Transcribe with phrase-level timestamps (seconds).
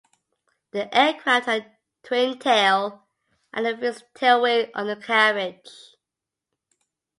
[0.71, 3.05] The aircraft had a twin-tail
[3.53, 5.95] and a fixed tailwheel undercarriage.